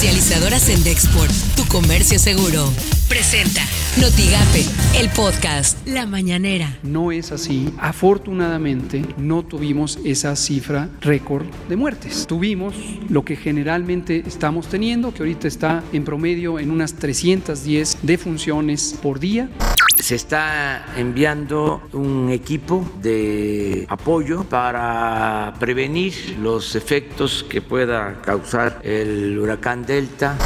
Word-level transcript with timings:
Comercializadoras 0.00 0.70
en 0.70 0.82
Dexport, 0.82 1.30
tu 1.56 1.66
comercio 1.66 2.18
seguro. 2.18 2.72
Presenta 3.06 3.60
Notigape, 4.00 4.64
el 4.98 5.10
podcast 5.10 5.86
La 5.86 6.06
Mañanera. 6.06 6.78
No 6.82 7.12
es 7.12 7.32
así. 7.32 7.68
Afortunadamente 7.78 9.04
no 9.18 9.42
tuvimos 9.42 9.98
esa 10.02 10.36
cifra 10.36 10.88
récord 11.02 11.44
de 11.68 11.76
muertes. 11.76 12.26
Tuvimos 12.26 12.74
lo 13.10 13.26
que 13.26 13.36
generalmente 13.36 14.22
estamos 14.26 14.68
teniendo, 14.68 15.12
que 15.12 15.18
ahorita 15.18 15.46
está 15.46 15.84
en 15.92 16.02
promedio 16.06 16.58
en 16.58 16.70
unas 16.70 16.94
310 16.94 17.98
defunciones 18.00 18.98
por 19.02 19.20
día. 19.20 19.50
Se 19.98 20.14
está 20.14 20.86
enviando 20.96 21.82
un 21.92 22.30
equipo 22.30 22.88
de 23.00 23.86
apoyo 23.88 24.44
para 24.44 25.54
prevenir 25.58 26.38
los 26.40 26.74
efectos 26.74 27.44
que 27.48 27.60
pueda 27.60 28.20
causar 28.22 28.80
el 28.82 29.38
huracán 29.38 29.84
Delta. 29.84 30.36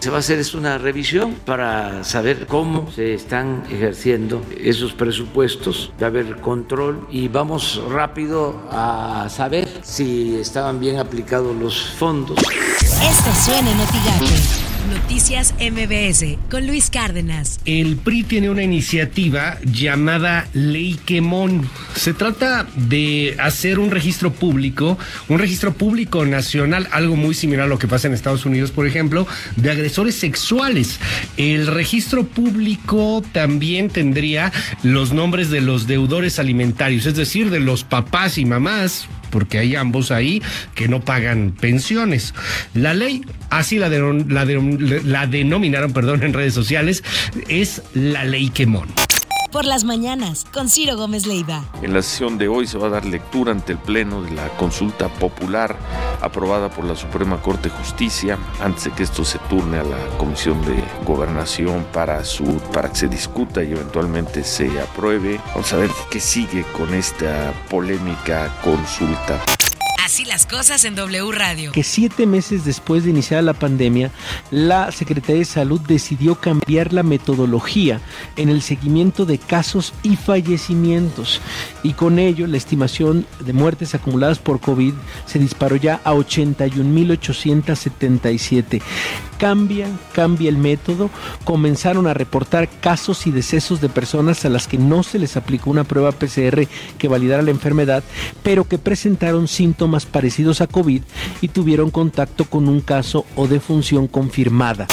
Se 0.00 0.10
va 0.10 0.16
a 0.16 0.20
hacer 0.20 0.38
es 0.38 0.54
una 0.54 0.76
revisión 0.76 1.34
para 1.46 2.04
saber 2.04 2.46
cómo 2.46 2.90
se 2.92 3.14
están 3.14 3.64
ejerciendo 3.70 4.44
esos 4.60 4.92
presupuestos, 4.92 5.92
de 5.98 6.04
haber 6.04 6.42
control 6.42 7.06
y 7.10 7.28
vamos 7.28 7.80
rápido 7.88 8.60
a 8.70 9.28
saber 9.30 9.66
si 9.82 10.36
estaban 10.36 10.78
bien 10.78 10.98
aplicados 10.98 11.56
los 11.56 11.88
fondos. 11.98 12.38
Esto 12.38 13.32
suena 13.34 13.70
en 13.70 14.73
Noticias 14.90 15.54
MBS 15.58 16.36
con 16.50 16.66
Luis 16.66 16.90
Cárdenas. 16.90 17.58
El 17.64 17.96
PRI 17.96 18.22
tiene 18.22 18.50
una 18.50 18.62
iniciativa 18.62 19.58
llamada 19.64 20.46
Ley 20.52 20.98
Quemón. 21.06 21.68
Se 21.94 22.12
trata 22.12 22.66
de 22.76 23.34
hacer 23.38 23.78
un 23.78 23.90
registro 23.90 24.32
público, 24.32 24.98
un 25.28 25.38
registro 25.38 25.72
público 25.72 26.26
nacional, 26.26 26.88
algo 26.90 27.16
muy 27.16 27.34
similar 27.34 27.64
a 27.64 27.68
lo 27.68 27.78
que 27.78 27.88
pasa 27.88 28.08
en 28.08 28.14
Estados 28.14 28.44
Unidos, 28.44 28.70
por 28.70 28.86
ejemplo, 28.86 29.26
de 29.56 29.70
agresores 29.70 30.16
sexuales. 30.16 31.00
El 31.36 31.66
registro 31.66 32.24
público 32.24 33.22
también 33.32 33.88
tendría 33.88 34.52
los 34.82 35.12
nombres 35.12 35.50
de 35.50 35.62
los 35.62 35.86
deudores 35.86 36.38
alimentarios, 36.38 37.06
es 37.06 37.16
decir, 37.16 37.50
de 37.50 37.60
los 37.60 37.84
papás 37.84 38.36
y 38.38 38.44
mamás 38.44 39.08
porque 39.34 39.58
hay 39.58 39.74
ambos 39.74 40.12
ahí 40.12 40.40
que 40.76 40.86
no 40.86 41.00
pagan 41.00 41.56
pensiones. 41.60 42.34
La 42.72 42.94
ley, 42.94 43.22
así 43.50 43.78
la, 43.78 43.88
la, 43.88 44.44
la 44.44 45.26
denominaron 45.26 45.92
perdón, 45.92 46.22
en 46.22 46.32
redes 46.32 46.54
sociales, 46.54 47.02
es 47.48 47.82
la 47.94 48.24
ley 48.24 48.50
Quemón 48.50 48.86
por 49.54 49.66
las 49.66 49.84
mañanas 49.84 50.44
con 50.52 50.68
Ciro 50.68 50.96
Gómez 50.96 51.28
Leiva. 51.28 51.62
En 51.80 51.94
la 51.94 52.02
sesión 52.02 52.38
de 52.38 52.48
hoy 52.48 52.66
se 52.66 52.76
va 52.76 52.88
a 52.88 52.90
dar 52.90 53.04
lectura 53.04 53.52
ante 53.52 53.70
el 53.70 53.78
Pleno 53.78 54.20
de 54.20 54.32
la 54.32 54.48
consulta 54.56 55.08
popular 55.08 55.76
aprobada 56.20 56.70
por 56.70 56.84
la 56.84 56.96
Suprema 56.96 57.40
Corte 57.40 57.68
de 57.68 57.76
Justicia 57.76 58.36
antes 58.60 58.82
de 58.82 58.90
que 58.90 59.04
esto 59.04 59.24
se 59.24 59.38
turne 59.38 59.78
a 59.78 59.84
la 59.84 60.08
Comisión 60.18 60.60
de 60.64 60.82
Gobernación 61.04 61.86
para, 61.92 62.24
su, 62.24 62.44
para 62.72 62.88
que 62.88 62.96
se 62.96 63.06
discuta 63.06 63.62
y 63.62 63.70
eventualmente 63.70 64.42
se 64.42 64.80
apruebe. 64.80 65.40
Vamos 65.54 65.72
a 65.72 65.76
ver 65.76 65.90
qué 66.10 66.18
sigue 66.18 66.64
con 66.76 66.92
esta 66.92 67.54
polémica 67.70 68.52
consulta. 68.60 69.40
Así 70.04 70.24
las 70.26 70.44
cosas 70.44 70.84
en 70.84 70.94
W 70.96 71.32
Radio. 71.32 71.72
Que 71.72 71.82
siete 71.82 72.26
meses 72.26 72.66
después 72.66 73.04
de 73.04 73.10
iniciar 73.10 73.42
la 73.42 73.54
pandemia, 73.54 74.10
la 74.50 74.92
Secretaría 74.92 75.38
de 75.38 75.46
Salud 75.46 75.80
decidió 75.80 76.34
cambiar 76.34 76.92
la 76.92 77.02
metodología 77.02 78.02
en 78.36 78.50
el 78.50 78.60
seguimiento 78.60 79.24
de 79.24 79.38
casos 79.38 79.94
y 80.02 80.16
fallecimientos. 80.16 81.40
Y 81.82 81.94
con 81.94 82.18
ello, 82.18 82.46
la 82.46 82.58
estimación 82.58 83.26
de 83.40 83.54
muertes 83.54 83.94
acumuladas 83.94 84.38
por 84.38 84.60
COVID 84.60 84.92
se 85.24 85.38
disparó 85.38 85.76
ya 85.76 86.02
a 86.04 86.12
81.877 86.12 88.82
cambia, 89.38 89.88
cambia 90.12 90.48
el 90.48 90.58
método, 90.58 91.10
comenzaron 91.44 92.06
a 92.06 92.14
reportar 92.14 92.68
casos 92.80 93.26
y 93.26 93.30
decesos 93.30 93.80
de 93.80 93.88
personas 93.88 94.44
a 94.44 94.48
las 94.48 94.68
que 94.68 94.78
no 94.78 95.02
se 95.02 95.18
les 95.18 95.36
aplicó 95.36 95.70
una 95.70 95.84
prueba 95.84 96.12
PCR 96.12 96.66
que 96.98 97.08
validara 97.08 97.42
la 97.42 97.50
enfermedad, 97.50 98.02
pero 98.42 98.64
que 98.64 98.78
presentaron 98.78 99.48
síntomas 99.48 100.06
parecidos 100.06 100.60
a 100.60 100.66
COVID 100.66 101.02
y 101.40 101.48
tuvieron 101.48 101.90
contacto 101.90 102.44
con 102.44 102.68
un 102.68 102.80
caso 102.80 103.26
o 103.36 103.46
defunción 103.46 104.06
confirmada. 104.06 104.86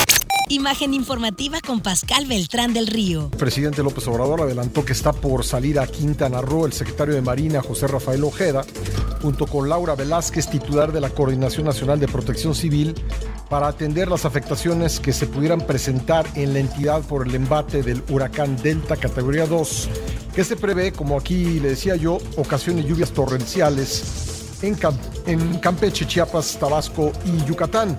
Imagen 0.52 0.94
informativa 0.94 1.62
con 1.66 1.80
Pascal 1.80 2.26
Beltrán 2.26 2.74
del 2.74 2.88
Río. 2.88 3.32
Presidente 3.32 3.84
López 3.84 4.06
Obrador 4.10 4.42
adelantó 4.42 4.84
que 4.84 4.92
está 4.92 5.14
por 5.14 5.46
salir 5.46 5.80
a 5.80 5.88
Quintana 5.88 6.42
Roo 6.42 6.66
el 6.66 6.74
secretario 6.74 7.16
de 7.16 7.22
Marina 7.22 7.62
José 7.62 7.88
Rafael 7.88 8.22
Ojeda, 8.22 8.66
junto 9.22 9.48
con 9.48 9.70
Laura 9.70 9.96
Velázquez, 9.96 10.50
titular 10.50 10.92
de 10.92 11.00
la 11.00 11.10
Coordinación 11.10 11.68
Nacional 11.68 12.02
de 12.02 12.10
Protección 12.10 12.54
Civil, 12.54 12.96
para 13.50 13.70
atender 13.70 14.10
las 14.10 14.26
afectaciones 14.26 15.00
que 15.00 15.14
se 15.14 15.26
pudieran 15.26 15.62
presentar 15.62 16.28
en 16.36 16.52
la 16.52 16.60
entidad 16.60 17.02
por 17.02 17.26
el 17.26 17.34
embate 17.34 17.82
del 17.82 18.04
huracán 18.10 18.58
Delta 18.58 18.98
categoría 18.98 19.46
2, 19.46 19.90
que 20.36 20.44
se 20.44 20.58
prevé, 20.58 20.92
como 20.92 21.18
aquí 21.18 21.62
le 21.62 21.70
decía 21.70 21.96
yo, 21.96 22.18
ocasiones 22.36 22.86
lluvias 22.86 23.12
torrenciales 23.12 24.58
en, 24.62 24.78
en 25.28 25.60
Campeche, 25.60 26.06
Chiapas, 26.06 26.58
Tabasco 26.60 27.14
y 27.24 27.46
Yucatán. 27.46 27.96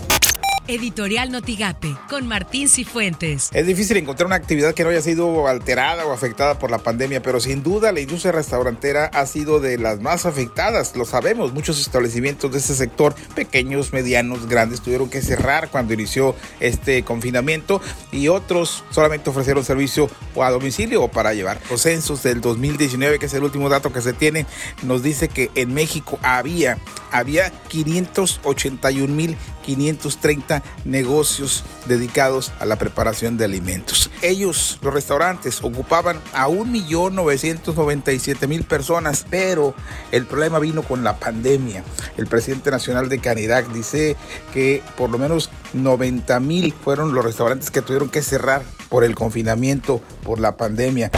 Editorial 0.69 1.33
Notigape, 1.33 1.97
con 2.09 2.29
Martín 2.29 2.69
Cifuentes. 2.69 3.51
Es 3.53 3.67
difícil 3.67 3.97
encontrar 3.97 4.29
una 4.29 4.37
actividad 4.37 4.75
que 4.75 4.85
no 4.85 4.91
haya 4.91 5.03
sido 5.03 5.49
alterada 5.49 6.07
o 6.07 6.13
afectada 6.13 6.57
por 6.59 6.71
la 6.71 6.79
pandemia, 6.79 7.21
pero 7.21 7.41
sin 7.41 7.65
duda 7.65 7.91
la 7.91 7.99
industria 7.99 8.31
restaurantera 8.31 9.07
ha 9.07 9.27
sido 9.27 9.59
de 9.59 9.77
las 9.79 9.99
más 10.01 10.25
afectadas. 10.25 10.95
Lo 10.95 11.05
sabemos, 11.05 11.53
muchos 11.53 11.81
establecimientos 11.81 12.53
de 12.53 12.59
este 12.59 12.75
sector, 12.75 13.17
pequeños, 13.35 13.93
medianos, 13.93 14.47
grandes, 14.47 14.83
tuvieron 14.83 15.11
que 15.11 15.21
cerrar 15.21 15.69
cuando 15.71 15.95
inició 15.95 16.37
este 16.61 17.03
confinamiento 17.03 17.81
y 18.13 18.29
otros 18.29 18.85
solamente 18.91 19.31
ofrecieron 19.31 19.65
servicio 19.65 20.09
a 20.41 20.51
domicilio 20.51 21.03
o 21.03 21.09
para 21.09 21.35
llevar. 21.35 21.59
Los 21.71 21.83
censos 21.83 22.23
del 22.23 22.41
2019, 22.41 23.19
que 23.19 23.27
es 23.27 23.35
el 23.35 23.43
último 23.43 23.69
dato 23.69 23.93
que 23.93 24.01
se 24.01 24.13
tiene, 24.13 24.47
nos 24.85 25.03
dice 25.03 25.29
que 25.29 25.51
en 25.57 25.75
México 25.75 26.21
había, 26.23 26.79
había 27.11 27.51
581.530 27.69 30.52
negocios 30.85 31.63
dedicados 31.87 32.51
a 32.59 32.67
la 32.67 32.75
preparación 32.77 33.37
de 33.37 33.45
alimentos. 33.45 34.11
Ellos, 34.21 34.81
los 34.83 34.93
restaurantes, 34.93 35.63
ocupaban 35.63 36.21
a 36.33 36.49
1.997.000 36.49 38.65
personas, 38.65 39.25
pero 39.31 39.77
el 40.11 40.27
problema 40.27 40.59
vino 40.59 40.83
con 40.83 41.05
la 41.05 41.19
pandemia. 41.19 41.85
El 42.17 42.27
presidente 42.27 42.71
nacional 42.71 43.09
de 43.09 43.21
Canidad 43.21 43.63
dice 43.65 44.17
que 44.53 44.83
por 44.97 45.11
lo 45.11 45.19
menos 45.19 45.51
90.000 45.75 46.75
fueron 46.75 47.15
los 47.15 47.25
restaurantes 47.25 47.71
que 47.71 47.83
tuvieron 47.83 48.09
que 48.09 48.23
cerrar 48.23 48.63
por 48.89 49.05
el 49.05 49.15
confinamiento, 49.15 50.01
por 50.23 50.41
la 50.41 50.57
pandemia. 50.57 51.11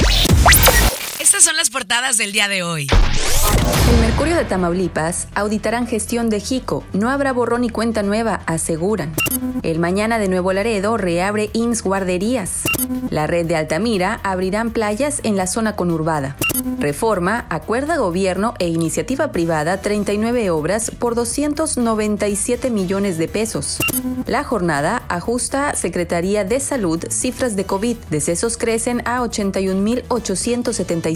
Estas 1.35 1.47
son 1.47 1.57
las 1.57 1.69
portadas 1.69 2.17
del 2.17 2.31
día 2.31 2.47
de 2.47 2.63
hoy. 2.63 2.87
El 3.91 4.01
Mercurio 4.01 4.37
de 4.37 4.45
Tamaulipas 4.45 5.27
auditarán 5.35 5.89
gestión 5.89 6.31
de 6.31 6.39
Jico. 6.39 6.85
No 6.93 7.11
habrá 7.11 7.33
borrón 7.33 7.65
y 7.65 7.71
cuenta 7.71 8.05
nueva, 8.05 8.43
aseguran. 8.47 9.13
El 9.65 9.81
Mañana 9.81 10.21
de 10.21 10.29
Nuevo 10.29 10.53
Laredo 10.53 10.97
reabre 10.97 11.51
IMSS 11.53 11.83
guarderías. 11.83 12.63
La 13.11 13.27
red 13.27 13.47
de 13.47 13.57
Altamira 13.57 14.21
abrirán 14.23 14.71
playas 14.71 15.21
en 15.25 15.37
la 15.37 15.49
zona 15.49 15.75
conurbada. 15.75 16.37
Reforma 16.79 17.47
acuerda 17.49 17.97
gobierno 17.97 18.55
e 18.61 18.69
iniciativa 18.69 19.33
privada 19.33 19.81
39 19.81 20.51
obras 20.51 20.91
por 20.91 21.17
297 21.17 22.71
millones 22.71 23.19
de 23.19 23.27
pesos. 23.27 23.79
La 24.27 24.45
jornada 24.45 25.03
ajusta 25.09 25.75
Secretaría 25.75 26.45
de 26.45 26.61
Salud 26.61 27.05
cifras 27.11 27.57
de 27.57 27.65
COVID. 27.65 27.97
Decesos 28.09 28.57
crecen 28.57 29.03
a 29.07 29.23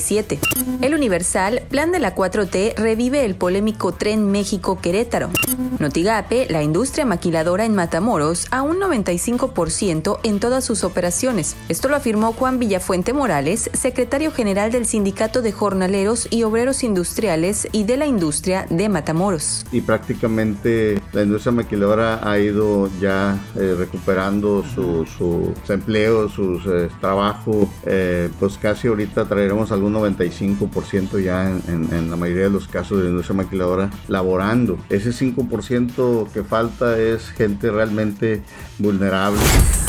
81.877. 0.09 0.39
El 0.81 0.95
Universal, 0.95 1.63
plan 1.69 1.93
de 1.93 1.99
la 1.99 2.15
4T, 2.15 2.75
revive 2.77 3.25
el 3.25 3.35
polémico 3.35 3.93
tren 3.93 4.31
México-Querétaro. 4.31 5.31
Notigape, 5.79 6.47
la 6.51 6.63
industria 6.63 7.05
maquiladora 7.05 7.65
en 7.65 7.75
Matamoros, 7.75 8.47
a 8.51 8.63
un 8.63 8.79
95% 8.81 10.21
en 10.23 10.41
todas 10.41 10.65
sus 10.65 10.85
operaciones. 10.85 11.57
Esto 11.69 11.89
lo 11.89 11.97
afirmó 11.97 12.33
Juan 12.33 12.59
Villafuente 12.59 13.13
Morales, 13.13 13.71
secretario 13.75 14.33
general 14.33 14.73
del 14.73 14.87
Sindicato 14.87 15.43
de 15.43 15.53
Jornaleros 15.53 16.29
y 16.31 16.43
Obreros 16.43 16.83
Industriales 16.83 17.69
y 17.73 17.85
de 17.85 17.97
la 17.97 18.07
Industria 18.07 18.67
de 18.71 18.89
Matamoros. 18.89 19.67
Y 19.73 19.81
prácticamente 19.81 21.01
la 21.13 21.23
industria 21.23 21.53
maquiladora 21.53 22.21
ha 22.29 22.39
ido 22.39 22.89
ya 23.01 23.39
eh, 23.57 23.75
recuperando 23.77 24.65
sus 24.65 25.71
empleos, 25.71 26.33
sus 26.33 26.65
eh, 26.67 26.89
trabajos. 27.01 27.69
Eh, 27.85 28.31
pues 28.39 28.59
casi 28.59 28.89
ahorita 28.89 29.27
traeremos 29.27 29.73
algún 29.73 29.97
95% 29.99 31.23
ya 31.23 31.49
en, 31.49 31.89
en, 31.93 32.11
la 32.11 32.17
mayoría 32.17 32.45
de 32.45 32.51
los 32.51 32.69
casos 32.69 32.99
de 32.99 33.05
la 33.05 33.11
industria 33.11 33.37
maquiladora 33.37 33.91
laborando. 34.09 34.79
Ese 34.89 35.11
5% 35.11 36.31
que 36.31 36.45
falta 36.45 36.99
es 36.99 37.31
gente 37.31 37.71
realmente 37.71 38.43
vulnerable. 38.79 39.41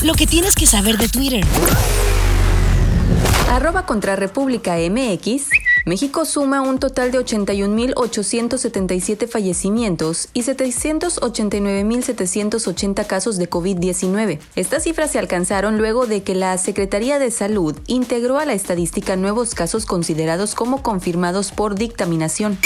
Lo 0.04 0.14
que 0.14 0.26
tienes 0.26 0.54
que 0.54 0.66
saber 0.66 0.98
de 0.98 1.08
Twitter. 1.08 1.44
Arroba 3.50 3.84
contra 3.84 4.16
República 4.16 4.76
MX 4.76 5.50
México 5.90 6.24
suma 6.24 6.62
un 6.62 6.78
total 6.78 7.10
de 7.10 7.18
81.877 7.18 9.26
fallecimientos 9.26 10.28
y 10.32 10.42
789.780 10.42 13.08
casos 13.08 13.38
de 13.38 13.50
COVID-19. 13.50 14.38
Estas 14.54 14.84
cifras 14.84 15.10
se 15.10 15.18
alcanzaron 15.18 15.78
luego 15.78 16.06
de 16.06 16.22
que 16.22 16.36
la 16.36 16.56
Secretaría 16.58 17.18
de 17.18 17.32
Salud 17.32 17.76
integró 17.88 18.38
a 18.38 18.44
la 18.44 18.52
estadística 18.52 19.16
nuevos 19.16 19.56
casos 19.56 19.84
considerados 19.84 20.54
como 20.54 20.84
confirmados 20.84 21.50
por 21.50 21.74
dictaminación. 21.74 22.56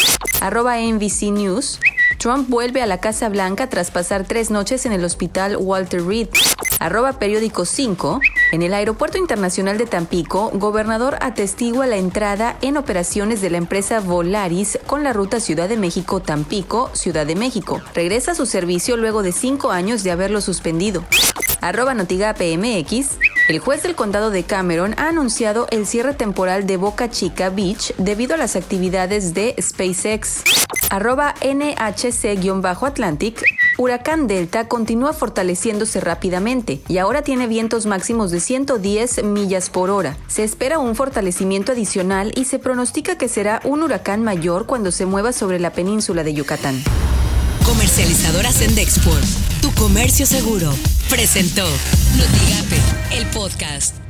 Arroba 0.42 0.76
NBC 0.76 1.32
News. 1.32 1.80
Trump 2.18 2.48
vuelve 2.48 2.82
a 2.82 2.86
la 2.86 2.98
Casa 2.98 3.28
Blanca 3.28 3.68
tras 3.68 3.90
pasar 3.90 4.24
tres 4.24 4.50
noches 4.50 4.86
en 4.86 4.92
el 4.92 5.04
hospital 5.04 5.56
Walter 5.56 6.04
Reed. 6.04 6.28
Arroba 6.80 7.18
periódico 7.18 7.64
5. 7.64 8.20
En 8.52 8.62
el 8.62 8.74
Aeropuerto 8.74 9.18
Internacional 9.18 9.78
de 9.78 9.86
Tampico, 9.86 10.50
gobernador 10.54 11.16
atestigua 11.20 11.86
la 11.86 11.96
entrada 11.96 12.56
en 12.62 12.76
operaciones 12.76 13.40
de 13.40 13.50
la 13.50 13.58
empresa 13.58 14.00
Volaris 14.00 14.78
con 14.86 15.02
la 15.02 15.12
ruta 15.12 15.40
Ciudad 15.40 15.68
de 15.68 15.76
México-Tampico, 15.76 16.90
Ciudad 16.94 17.26
de 17.26 17.36
México. 17.36 17.80
Regresa 17.94 18.32
a 18.32 18.34
su 18.34 18.46
servicio 18.46 18.96
luego 18.96 19.22
de 19.22 19.32
cinco 19.32 19.70
años 19.70 20.02
de 20.02 20.10
haberlo 20.10 20.40
suspendido. 20.40 21.04
Arroba 21.60 21.94
Notiga 21.94 22.34
PMX. 22.34 23.18
El 23.46 23.58
juez 23.58 23.82
del 23.82 23.94
condado 23.94 24.30
de 24.30 24.44
Cameron 24.44 24.94
ha 24.96 25.08
anunciado 25.08 25.66
el 25.70 25.86
cierre 25.86 26.14
temporal 26.14 26.66
de 26.66 26.78
Boca 26.78 27.10
Chica 27.10 27.50
Beach 27.50 27.94
debido 27.98 28.32
a 28.32 28.38
las 28.38 28.56
actividades 28.56 29.34
de 29.34 29.54
SpaceX. 29.60 30.44
Arroba 30.88 31.34
NHC-Atlantic. 31.42 33.42
Huracán 33.76 34.28
Delta 34.28 34.66
continúa 34.66 35.12
fortaleciéndose 35.12 36.00
rápidamente 36.00 36.80
y 36.88 36.96
ahora 36.96 37.20
tiene 37.20 37.46
vientos 37.46 37.84
máximos 37.84 38.30
de 38.30 38.40
110 38.40 39.24
millas 39.24 39.68
por 39.68 39.90
hora. 39.90 40.16
Se 40.26 40.42
espera 40.42 40.78
un 40.78 40.94
fortalecimiento 40.94 41.72
adicional 41.72 42.32
y 42.36 42.46
se 42.46 42.58
pronostica 42.58 43.18
que 43.18 43.28
será 43.28 43.60
un 43.64 43.82
huracán 43.82 44.22
mayor 44.22 44.64
cuando 44.64 44.90
se 44.90 45.04
mueva 45.04 45.34
sobre 45.34 45.60
la 45.60 45.74
península 45.74 46.24
de 46.24 46.32
Yucatán. 46.32 46.82
Comercializadora 47.66 48.50
Sendexport, 48.52 49.26
tu 49.60 49.70
comercio 49.74 50.24
seguro, 50.24 50.72
presentó 51.08 51.66
Notigape, 52.16 52.80
el 53.12 53.26
podcast. 53.26 54.03